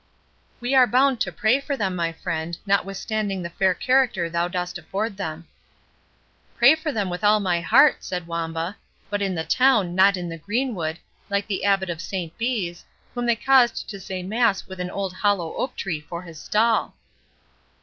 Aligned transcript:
"WE 0.59 0.73
are 0.73 0.87
bound 0.87 1.21
to 1.21 1.31
pray 1.31 1.59
for 1.59 1.77
them, 1.77 1.95
my 1.95 2.11
friend, 2.11 2.57
notwithstanding 2.65 3.43
the 3.43 3.51
fair 3.51 3.75
character 3.75 4.31
thou 4.31 4.47
dost 4.47 4.79
afford 4.79 5.15
them." 5.15 5.45
"Pray 6.57 6.73
for 6.73 6.91
them 6.91 7.07
with 7.07 7.23
all 7.23 7.39
my 7.39 7.61
heart," 7.61 7.97
said 8.03 8.25
Wamba; 8.25 8.77
"but 9.11 9.21
in 9.21 9.35
the 9.35 9.43
town, 9.43 9.93
not 9.93 10.17
in 10.17 10.27
the 10.27 10.39
greenwood, 10.39 10.97
like 11.29 11.45
the 11.45 11.63
Abbot 11.63 11.91
of 11.91 12.01
Saint 12.01 12.35
Bees, 12.39 12.83
whom 13.13 13.27
they 13.27 13.35
caused 13.35 13.87
to 13.91 13.99
say 13.99 14.23
mass 14.23 14.65
with 14.65 14.79
an 14.79 14.89
old 14.89 15.13
hollow 15.13 15.53
oak 15.55 15.75
tree 15.75 16.01
for 16.01 16.23
his 16.23 16.41
stall." 16.41 16.95